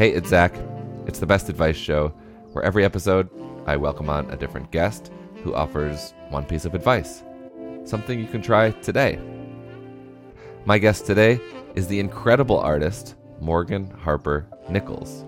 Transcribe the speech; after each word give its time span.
Hey, 0.00 0.12
it's 0.12 0.30
Zak. 0.30 0.54
It's 1.06 1.18
the 1.18 1.26
best 1.26 1.50
advice 1.50 1.76
show 1.76 2.08
where 2.52 2.64
every 2.64 2.86
episode 2.86 3.28
I 3.66 3.76
welcome 3.76 4.08
on 4.08 4.30
a 4.30 4.36
different 4.38 4.70
guest 4.70 5.12
who 5.44 5.54
offers 5.54 6.14
one 6.30 6.46
piece 6.46 6.64
of 6.64 6.74
advice, 6.74 7.22
something 7.84 8.18
you 8.18 8.26
can 8.26 8.40
try 8.40 8.70
today. 8.70 9.20
My 10.64 10.78
guest 10.78 11.04
today 11.04 11.38
is 11.74 11.86
the 11.86 12.00
incredible 12.00 12.58
artist 12.58 13.16
Morgan 13.40 13.90
Harper 13.90 14.46
Nichols. 14.70 15.26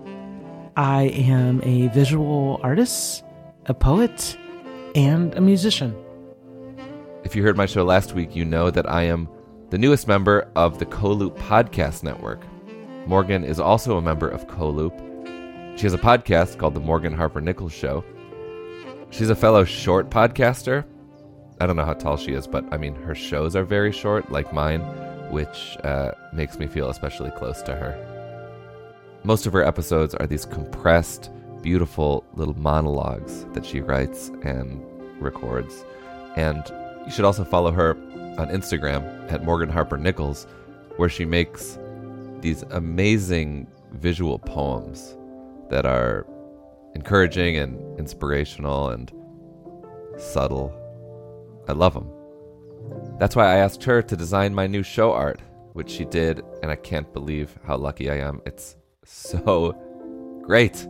I 0.75 1.03
am 1.03 1.61
a 1.61 1.89
visual 1.89 2.59
artist, 2.63 3.23
a 3.67 3.75
poet, 3.75 4.35
and 4.95 5.35
a 5.35 5.41
musician. 5.41 5.95
If 7.23 7.35
you 7.35 7.43
heard 7.43 7.57
my 7.57 7.67
show 7.67 7.83
last 7.83 8.15
week, 8.15 8.35
you 8.35 8.43
know 8.43 8.71
that 8.71 8.89
I 8.89 9.03
am 9.03 9.29
the 9.69 9.77
newest 9.77 10.07
member 10.07 10.49
of 10.55 10.79
the 10.79 10.87
Co-Loop 10.87 11.37
Podcast 11.37 12.01
Network. 12.01 12.41
Morgan 13.05 13.43
is 13.43 13.59
also 13.59 13.97
a 13.97 14.01
member 14.01 14.29
of 14.29 14.47
Co-Loop. 14.47 14.93
She 15.75 15.83
has 15.83 15.93
a 15.93 15.97
podcast 15.97 16.57
called 16.57 16.73
The 16.73 16.79
Morgan 16.79 17.13
Harper 17.13 17.41
Nichols 17.41 17.73
Show. 17.73 18.03
She's 19.09 19.29
a 19.29 19.35
fellow 19.35 19.65
short 19.65 20.09
podcaster. 20.09 20.85
I 21.59 21.67
don't 21.67 21.75
know 21.75 21.85
how 21.85 21.93
tall 21.93 22.15
she 22.15 22.31
is, 22.31 22.47
but 22.47 22.65
I 22.71 22.77
mean, 22.77 22.95
her 22.95 23.13
shows 23.13 23.55
are 23.55 23.65
very 23.65 23.91
short, 23.91 24.31
like 24.31 24.53
mine, 24.53 24.81
which 25.31 25.77
uh, 25.83 26.11
makes 26.31 26.57
me 26.57 26.65
feel 26.65 26.89
especially 26.89 27.31
close 27.31 27.61
to 27.63 27.75
her. 27.75 27.97
Most 29.23 29.45
of 29.45 29.53
her 29.53 29.63
episodes 29.63 30.15
are 30.15 30.27
these 30.27 30.45
compressed, 30.45 31.29
beautiful 31.61 32.23
little 32.35 32.57
monologues 32.57 33.45
that 33.53 33.65
she 33.65 33.81
writes 33.81 34.29
and 34.43 34.81
records. 35.19 35.85
And 36.37 36.63
you 37.05 37.11
should 37.11 37.25
also 37.25 37.43
follow 37.43 37.71
her 37.71 37.91
on 38.37 38.47
Instagram 38.47 39.31
at 39.31 39.43
Morgan 39.43 39.69
Harper 39.69 39.97
Nichols, 39.97 40.47
where 40.95 41.09
she 41.09 41.25
makes 41.25 41.77
these 42.43 42.61
amazing 42.71 43.65
visual 43.93 44.37
poems 44.37 45.17
that 45.69 45.85
are 45.85 46.27
encouraging 46.93 47.57
and 47.57 47.97
inspirational 47.97 48.89
and 48.89 49.11
subtle. 50.17 50.71
I 51.67 51.71
love 51.71 51.93
them. 51.93 52.09
That's 53.17 53.35
why 53.35 53.45
I 53.45 53.55
asked 53.55 53.83
her 53.85 54.01
to 54.01 54.15
design 54.15 54.53
my 54.53 54.67
new 54.67 54.83
show 54.83 55.13
art, 55.13 55.39
which 55.71 55.89
she 55.89 56.05
did, 56.05 56.43
and 56.61 56.69
I 56.69 56.75
can't 56.75 57.11
believe 57.13 57.57
how 57.65 57.77
lucky 57.77 58.11
I 58.11 58.17
am. 58.17 58.41
It's 58.45 58.75
so 59.05 59.71
great. 60.43 60.85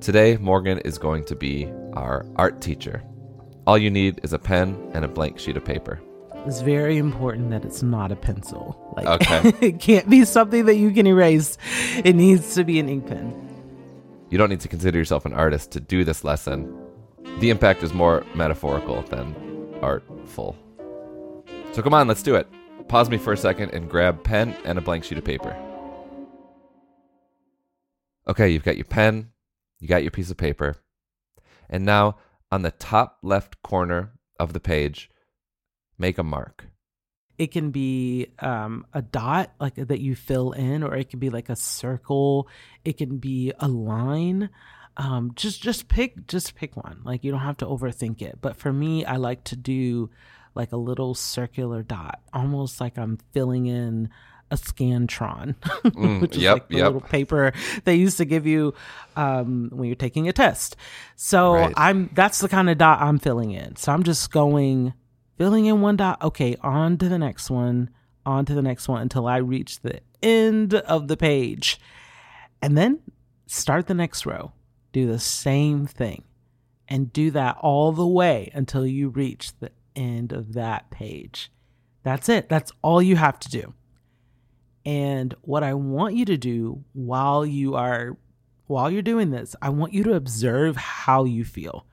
Today, 0.00 0.36
Morgan 0.36 0.78
is 0.80 0.98
going 0.98 1.24
to 1.26 1.36
be 1.36 1.72
our 1.94 2.26
art 2.36 2.60
teacher. 2.60 3.02
All 3.66 3.78
you 3.78 3.90
need 3.90 4.20
is 4.22 4.32
a 4.32 4.38
pen 4.38 4.90
and 4.94 5.04
a 5.04 5.08
blank 5.08 5.38
sheet 5.38 5.56
of 5.56 5.64
paper. 5.64 6.00
It's 6.46 6.60
very 6.60 6.96
important 6.96 7.50
that 7.50 7.64
it's 7.64 7.82
not 7.82 8.12
a 8.12 8.16
pencil. 8.16 8.92
Like 8.96 9.06
Okay. 9.06 9.52
it 9.66 9.80
can't 9.80 10.08
be 10.08 10.24
something 10.24 10.66
that 10.66 10.76
you 10.76 10.92
can 10.92 11.04
erase. 11.04 11.58
It 12.04 12.14
needs 12.14 12.54
to 12.54 12.62
be 12.62 12.78
an 12.78 12.88
ink 12.88 13.08
pen. 13.08 13.34
You 14.30 14.38
don't 14.38 14.48
need 14.48 14.60
to 14.60 14.68
consider 14.68 14.96
yourself 14.96 15.26
an 15.26 15.32
artist 15.32 15.72
to 15.72 15.80
do 15.80 16.04
this 16.04 16.22
lesson. 16.22 16.72
The 17.40 17.50
impact 17.50 17.82
is 17.82 17.92
more 17.92 18.24
metaphorical 18.34 19.02
than 19.02 19.34
artful. 19.82 20.56
So 21.72 21.82
come 21.82 21.94
on, 21.94 22.06
let's 22.06 22.22
do 22.22 22.36
it. 22.36 22.46
Pause 22.86 23.10
me 23.10 23.18
for 23.18 23.32
a 23.32 23.36
second 23.36 23.70
and 23.72 23.90
grab 23.90 24.22
pen 24.22 24.56
and 24.64 24.78
a 24.78 24.80
blank 24.80 25.02
sheet 25.02 25.18
of 25.18 25.24
paper. 25.24 25.56
Okay, 28.28 28.50
you've 28.50 28.64
got 28.64 28.76
your 28.76 28.84
pen, 28.84 29.30
you 29.80 29.88
got 29.88 30.02
your 30.02 30.12
piece 30.12 30.30
of 30.30 30.36
paper. 30.36 30.76
And 31.68 31.84
now 31.84 32.18
on 32.52 32.62
the 32.62 32.70
top 32.70 33.18
left 33.22 33.62
corner 33.62 34.12
of 34.38 34.52
the 34.52 34.60
page, 34.60 35.10
make 35.98 36.18
a 36.18 36.22
mark. 36.22 36.66
It 37.38 37.52
can 37.52 37.70
be 37.70 38.28
um, 38.38 38.86
a 38.94 39.02
dot 39.02 39.52
like 39.60 39.74
that 39.74 40.00
you 40.00 40.14
fill 40.14 40.52
in, 40.52 40.82
or 40.82 40.94
it 40.96 41.10
can 41.10 41.18
be 41.18 41.28
like 41.28 41.50
a 41.50 41.56
circle. 41.56 42.48
It 42.84 42.96
can 42.96 43.18
be 43.18 43.52
a 43.58 43.68
line. 43.68 44.48
Um, 44.96 45.32
just 45.34 45.62
just 45.62 45.88
pick 45.88 46.26
just 46.26 46.54
pick 46.54 46.76
one. 46.76 47.02
Like 47.04 47.24
you 47.24 47.30
don't 47.30 47.40
have 47.40 47.58
to 47.58 47.66
overthink 47.66 48.22
it. 48.22 48.38
But 48.40 48.56
for 48.56 48.72
me, 48.72 49.04
I 49.04 49.16
like 49.16 49.44
to 49.44 49.56
do 49.56 50.08
like 50.54 50.72
a 50.72 50.78
little 50.78 51.14
circular 51.14 51.82
dot, 51.82 52.20
almost 52.32 52.80
like 52.80 52.96
I'm 52.96 53.18
filling 53.32 53.66
in 53.66 54.08
a 54.50 54.56
scantron, 54.56 55.56
which 56.20 56.36
is 56.36 56.42
yep, 56.42 56.54
like 56.54 56.68
the 56.68 56.76
yep. 56.76 56.86
little 56.86 57.00
paper 57.00 57.52
they 57.84 57.96
used 57.96 58.16
to 58.16 58.24
give 58.24 58.46
you 58.46 58.72
um, 59.16 59.70
when 59.72 59.88
you're 59.88 59.96
taking 59.96 60.28
a 60.28 60.32
test. 60.32 60.76
So 61.16 61.54
Right. 61.54 61.74
I'm 61.76 62.08
that's 62.14 62.38
the 62.38 62.48
kind 62.48 62.70
of 62.70 62.78
dot 62.78 63.00
I'm 63.02 63.18
filling 63.18 63.50
in. 63.50 63.76
So 63.76 63.92
I'm 63.92 64.02
just 64.02 64.30
going 64.30 64.94
filling 65.36 65.66
in 65.66 65.80
one 65.80 65.96
dot. 65.96 66.22
Okay, 66.22 66.56
on 66.62 66.98
to 66.98 67.08
the 67.08 67.18
next 67.18 67.50
one, 67.50 67.90
on 68.24 68.44
to 68.46 68.54
the 68.54 68.62
next 68.62 68.88
one 68.88 69.02
until 69.02 69.26
I 69.26 69.36
reach 69.38 69.80
the 69.80 70.00
end 70.22 70.74
of 70.74 71.08
the 71.08 71.16
page, 71.16 71.80
and 72.60 72.76
then 72.76 73.00
start 73.46 73.86
the 73.86 73.94
next 73.94 74.26
row. 74.26 74.52
Do 74.92 75.06
the 75.06 75.18
same 75.18 75.86
thing, 75.86 76.24
and 76.88 77.12
do 77.12 77.30
that 77.32 77.58
all 77.60 77.92
the 77.92 78.06
way 78.06 78.50
until 78.54 78.86
you 78.86 79.08
reach 79.08 79.58
the 79.58 79.70
end 79.94 80.32
of 80.32 80.54
that 80.54 80.90
page. 80.90 81.50
That's 82.02 82.28
it. 82.28 82.48
That's 82.48 82.72
all 82.82 83.02
you 83.02 83.16
have 83.16 83.38
to 83.40 83.48
do. 83.48 83.74
And 84.84 85.34
what 85.42 85.64
I 85.64 85.74
want 85.74 86.14
you 86.14 86.24
to 86.26 86.36
do 86.36 86.84
while 86.92 87.44
you 87.44 87.74
are 87.74 88.16
while 88.68 88.90
you're 88.90 89.02
doing 89.02 89.30
this, 89.30 89.54
I 89.60 89.70
want 89.70 89.92
you 89.92 90.02
to 90.04 90.14
observe 90.14 90.76
how 90.76 91.24
you 91.24 91.44
feel. 91.44 91.86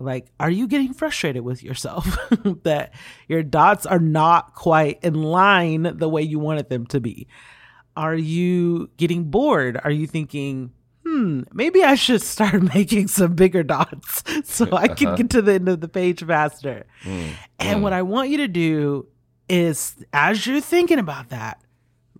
Like, 0.00 0.30
are 0.38 0.50
you 0.50 0.68
getting 0.68 0.92
frustrated 0.94 1.42
with 1.42 1.62
yourself 1.62 2.06
that 2.62 2.94
your 3.28 3.42
dots 3.42 3.84
are 3.84 3.98
not 3.98 4.54
quite 4.54 5.00
in 5.02 5.14
line 5.14 5.82
the 5.96 6.08
way 6.08 6.22
you 6.22 6.38
wanted 6.38 6.68
them 6.68 6.86
to 6.86 7.00
be? 7.00 7.26
Are 7.96 8.14
you 8.14 8.90
getting 8.96 9.24
bored? 9.24 9.80
Are 9.82 9.90
you 9.90 10.06
thinking, 10.06 10.72
hmm, 11.04 11.42
maybe 11.52 11.82
I 11.82 11.96
should 11.96 12.22
start 12.22 12.62
making 12.74 13.08
some 13.08 13.34
bigger 13.34 13.64
dots 13.64 14.22
so 14.44 14.68
I 14.72 14.86
can 14.88 15.08
Uh-huh. 15.08 15.16
get 15.16 15.30
to 15.30 15.42
the 15.42 15.54
end 15.54 15.68
of 15.68 15.80
the 15.80 15.88
page 15.88 16.24
faster? 16.24 16.86
And 17.58 17.82
what 17.82 17.92
I 17.92 18.02
want 18.02 18.30
you 18.30 18.36
to 18.38 18.48
do 18.48 19.08
is, 19.48 19.96
as 20.12 20.46
you're 20.46 20.60
thinking 20.60 21.00
about 21.00 21.30
that, 21.30 21.60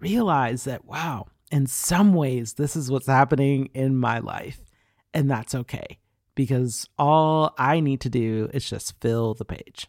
realize 0.00 0.64
that, 0.64 0.84
wow, 0.84 1.26
in 1.52 1.66
some 1.68 2.12
ways, 2.12 2.54
this 2.54 2.74
is 2.74 2.90
what's 2.90 3.06
happening 3.06 3.68
in 3.72 3.96
my 3.96 4.18
life. 4.18 4.60
And 5.14 5.30
that's 5.30 5.54
okay 5.54 5.98
because 6.38 6.88
all 7.00 7.52
I 7.58 7.80
need 7.80 8.00
to 8.02 8.08
do 8.08 8.48
is 8.54 8.70
just 8.70 8.94
fill 9.00 9.34
the 9.34 9.44
page. 9.44 9.88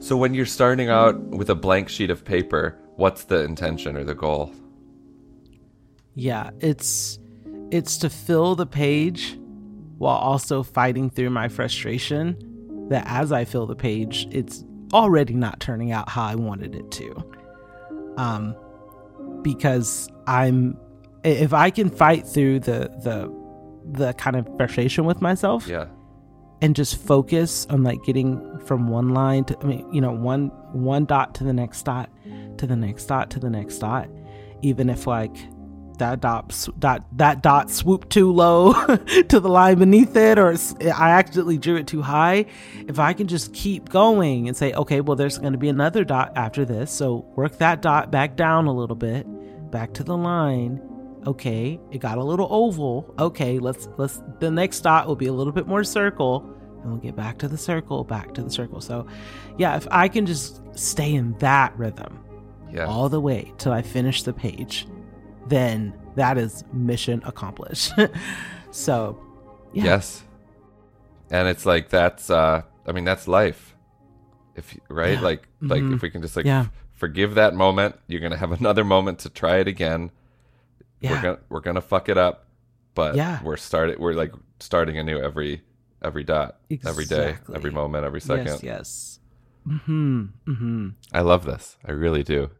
So 0.00 0.18
when 0.18 0.34
you're 0.34 0.44
starting 0.44 0.90
out 0.90 1.18
with 1.18 1.48
a 1.48 1.54
blank 1.54 1.88
sheet 1.88 2.10
of 2.10 2.26
paper, 2.26 2.78
what's 2.96 3.24
the 3.24 3.42
intention 3.42 3.96
or 3.96 4.04
the 4.04 4.14
goal? 4.14 4.52
Yeah, 6.14 6.50
it's 6.60 7.18
it's 7.70 7.96
to 7.98 8.10
fill 8.10 8.54
the 8.54 8.66
page 8.66 9.38
while 9.96 10.18
also 10.18 10.62
fighting 10.62 11.08
through 11.08 11.30
my 11.30 11.48
frustration 11.48 12.36
that 12.90 13.06
as 13.06 13.32
I 13.32 13.46
fill 13.46 13.64
the 13.64 13.74
page, 13.74 14.28
it's 14.30 14.62
already 14.92 15.32
not 15.32 15.58
turning 15.58 15.90
out 15.90 16.10
how 16.10 16.24
I 16.24 16.34
wanted 16.34 16.74
it 16.74 16.90
to. 16.90 17.24
Um 18.18 18.54
because 19.40 20.10
I'm 20.26 20.78
if 21.24 21.52
I 21.52 21.70
can 21.70 21.90
fight 21.90 22.26
through 22.26 22.60
the 22.60 22.90
the 23.02 23.32
the 23.92 24.12
kind 24.14 24.36
of 24.36 24.46
frustration 24.56 25.04
with 25.04 25.20
myself 25.20 25.66
Yeah. 25.66 25.86
and 26.62 26.74
just 26.74 26.96
focus 26.96 27.66
on 27.70 27.82
like 27.82 28.02
getting 28.04 28.58
from 28.60 28.88
one 28.88 29.10
line 29.10 29.44
to 29.44 29.58
I 29.60 29.64
mean, 29.64 29.92
you 29.92 30.00
know, 30.00 30.12
one 30.12 30.48
one 30.72 31.04
dot 31.04 31.34
to 31.36 31.44
the 31.44 31.52
next 31.52 31.82
dot 31.82 32.10
to 32.58 32.66
the 32.66 32.76
next 32.76 33.06
dot 33.06 33.30
to 33.32 33.38
the 33.40 33.50
next 33.50 33.78
dot, 33.78 34.08
even 34.62 34.88
if 34.88 35.06
like 35.06 35.36
that 35.98 36.20
dot 36.20 36.52
dot 36.78 37.04
that 37.18 37.42
dot 37.42 37.70
swooped 37.70 38.10
too 38.10 38.32
low 38.32 38.72
to 39.28 39.38
the 39.38 39.48
line 39.48 39.78
beneath 39.78 40.16
it 40.16 40.38
or 40.38 40.52
I 40.92 41.10
accidentally 41.10 41.56
drew 41.58 41.76
it 41.76 41.86
too 41.86 42.02
high, 42.02 42.46
if 42.88 42.98
I 42.98 43.12
can 43.12 43.28
just 43.28 43.52
keep 43.54 43.88
going 43.90 44.48
and 44.48 44.56
say, 44.56 44.72
okay, 44.72 45.00
well 45.02 45.14
there's 45.16 45.38
going 45.38 45.52
to 45.52 45.58
be 45.58 45.68
another 45.68 46.04
dot 46.04 46.32
after 46.36 46.64
this, 46.64 46.90
so 46.90 47.24
work 47.36 47.58
that 47.58 47.80
dot 47.82 48.10
back 48.10 48.34
down 48.36 48.66
a 48.66 48.72
little 48.72 48.96
bit, 48.96 49.24
back 49.70 49.92
to 49.94 50.02
the 50.02 50.16
line. 50.16 50.80
Okay, 51.26 51.80
it 51.90 51.98
got 51.98 52.18
a 52.18 52.22
little 52.24 52.48
oval. 52.50 53.14
Okay, 53.18 53.58
let's 53.58 53.88
let's 53.96 54.22
the 54.40 54.50
next 54.50 54.80
dot 54.80 55.06
will 55.06 55.16
be 55.16 55.26
a 55.26 55.32
little 55.32 55.52
bit 55.52 55.66
more 55.66 55.82
circle 55.84 56.44
and 56.82 56.90
we'll 56.92 57.00
get 57.00 57.16
back 57.16 57.38
to 57.38 57.48
the 57.48 57.56
circle, 57.56 58.04
back 58.04 58.34
to 58.34 58.42
the 58.42 58.50
circle. 58.50 58.80
So, 58.80 59.06
yeah, 59.56 59.74
if 59.76 59.88
I 59.90 60.06
can 60.08 60.26
just 60.26 60.60
stay 60.78 61.14
in 61.14 61.32
that 61.38 61.74
rhythm 61.78 62.18
Yeah. 62.70 62.84
all 62.84 63.08
the 63.08 63.20
way 63.20 63.52
till 63.56 63.72
I 63.72 63.80
finish 63.80 64.22
the 64.22 64.34
page, 64.34 64.86
then 65.48 65.94
that 66.16 66.36
is 66.36 66.62
mission 66.74 67.22
accomplished. 67.24 67.92
so, 68.70 69.18
yeah. 69.72 69.84
Yes. 69.84 70.22
And 71.30 71.48
it's 71.48 71.64
like 71.64 71.88
that's 71.88 72.28
uh 72.28 72.62
I 72.86 72.92
mean 72.92 73.04
that's 73.04 73.26
life. 73.26 73.74
If 74.56 74.76
right? 74.90 75.14
Yeah. 75.14 75.20
Like 75.20 75.48
like 75.62 75.82
Mhm. 75.82 75.94
if 75.96 76.02
we 76.02 76.10
can 76.10 76.20
just 76.20 76.36
like 76.36 76.44
Yeah. 76.44 76.60
f- 76.60 76.70
forgive 76.92 77.34
that 77.36 77.54
moment, 77.54 77.96
you're 78.08 78.20
going 78.20 78.30
to 78.32 78.38
have 78.38 78.52
another 78.60 78.84
moment 78.84 79.20
to 79.20 79.30
try 79.30 79.56
it 79.56 79.68
again. 79.68 80.10
We're 81.10 81.22
going 81.22 81.36
to 81.36 81.42
we're 81.48 81.60
to 81.74 81.80
fuck 81.80 82.08
it 82.08 82.18
up, 82.18 82.48
but 82.94 83.14
Yeah. 83.16 83.42
we're 83.42 83.56
started 83.56 83.98
we're 83.98 84.14
like 84.14 84.32
starting 84.60 84.98
anew 84.98 85.18
every 85.20 85.62
every 86.02 86.24
dot, 86.24 86.58
every 86.86 87.04
day, 87.06 87.36
every 87.54 87.70
moment, 87.70 88.04
every 88.04 88.20
second. 88.20 88.46
Yes, 88.46 88.62
yes. 88.62 89.18
Mm-hmm. 89.66 90.24
Mm-hmm. 90.46 90.88
I 91.12 91.20
love 91.20 91.44
this. 91.44 91.76
I 91.84 91.92
really 91.92 92.22
do. 92.22 92.50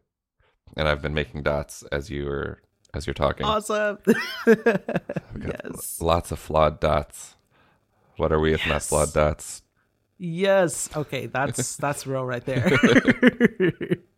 And 0.75 0.87
I've 0.87 1.01
been 1.01 1.13
making 1.13 1.43
dots 1.43 1.83
as 1.91 2.09
you 2.09 2.25
were 2.25 2.61
as 2.93 3.05
you're 3.07 3.13
talking. 3.13 3.45
Awesome. 3.45 3.99
Yes. 5.37 5.99
Lots 6.01 6.31
of 6.31 6.39
flawed 6.39 6.79
dots. 6.79 7.35
What 8.17 8.31
are 8.31 8.39
we 8.39 8.53
if 8.53 8.65
not 8.65 8.75
Yes. 8.75 8.87
flawed 8.89 9.13
dots? 9.13 9.61
Yes. 10.17 10.89
Okay, 10.95 11.25
that's 11.27 11.75
that's 11.75 12.07
real 12.07 12.25
right 12.25 12.43
there. 12.45 12.65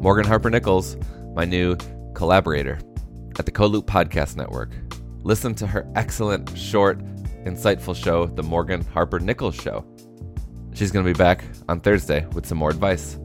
Morgan 0.00 0.24
Harper 0.24 0.48
Nichols, 0.48 0.96
my 1.34 1.44
new 1.44 1.76
collaborator 2.14 2.78
at 3.36 3.46
the 3.46 3.50
Co-Loop 3.50 3.86
Podcast 3.86 4.36
Network. 4.36 4.70
Listen 5.24 5.56
to 5.56 5.66
her 5.66 5.90
excellent, 5.96 6.56
short, 6.56 7.00
insightful 7.44 7.96
show, 7.96 8.26
The 8.26 8.44
Morgan 8.44 8.82
Harper 8.82 9.18
Nichols 9.18 9.56
Show. 9.56 9.84
She's 10.72 10.92
going 10.92 11.04
to 11.04 11.12
be 11.12 11.18
back 11.18 11.42
on 11.68 11.80
Thursday 11.80 12.24
with 12.26 12.46
some 12.46 12.58
more 12.58 12.70
advice. 12.70 13.18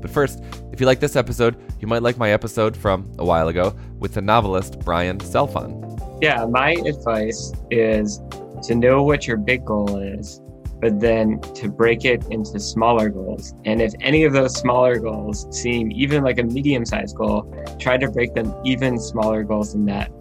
But 0.00 0.10
first, 0.10 0.42
if 0.72 0.80
you 0.80 0.86
like 0.86 0.98
this 0.98 1.14
episode, 1.14 1.56
you 1.78 1.86
might 1.86 2.02
like 2.02 2.16
my 2.16 2.30
episode 2.30 2.74
from 2.74 3.12
a 3.18 3.24
while 3.24 3.48
ago 3.48 3.76
with 3.98 4.14
the 4.14 4.22
novelist 4.22 4.80
Brian 4.80 5.18
Selfon. 5.18 6.18
Yeah, 6.22 6.46
my 6.46 6.70
advice 6.86 7.52
is 7.70 8.22
to 8.62 8.74
know 8.74 9.02
what 9.02 9.26
your 9.26 9.36
big 9.36 9.66
goal 9.66 9.98
is, 9.98 10.40
but 10.84 11.00
then 11.00 11.40
to 11.40 11.70
break 11.70 12.04
it 12.04 12.26
into 12.30 12.60
smaller 12.60 13.08
goals. 13.08 13.54
And 13.64 13.80
if 13.80 13.94
any 14.02 14.24
of 14.24 14.34
those 14.34 14.54
smaller 14.54 14.98
goals 14.98 15.46
seem 15.50 15.90
even 15.90 16.22
like 16.22 16.38
a 16.38 16.42
medium 16.42 16.84
sized 16.84 17.16
goal, 17.16 17.50
try 17.80 17.96
to 17.96 18.10
break 18.10 18.34
them 18.34 18.54
even 18.66 18.98
smaller 18.98 19.44
goals 19.44 19.72
than 19.72 19.86
that 19.86 20.12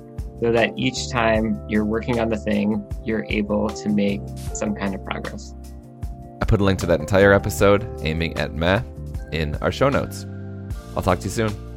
so 0.41 0.53
that 0.53 0.71
each 0.77 1.09
time 1.09 1.61
you're 1.67 1.83
working 1.83 2.21
on 2.21 2.29
the 2.29 2.37
thing, 2.37 2.81
you're 3.03 3.25
able 3.25 3.67
to 3.67 3.89
make 3.89 4.21
some 4.53 4.73
kind 4.73 4.95
of 4.95 5.03
progress. 5.03 5.53
I 6.41 6.45
put 6.45 6.61
a 6.61 6.63
link 6.63 6.79
to 6.79 6.85
that 6.85 7.01
entire 7.01 7.33
episode, 7.33 7.85
aiming 7.99 8.37
at 8.37 8.53
meh, 8.53 8.83
in 9.33 9.55
our 9.55 9.69
show 9.69 9.89
notes. 9.89 10.25
I'll 10.95 11.03
talk 11.03 11.19
to 11.19 11.25
you 11.25 11.29
soon. 11.29 11.72